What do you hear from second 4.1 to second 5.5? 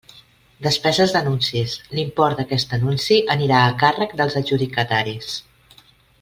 dels adjudicataris.